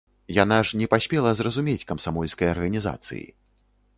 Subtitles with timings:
[0.35, 3.23] Яна ж не паспела зразумець камсамольскай арганізацыі.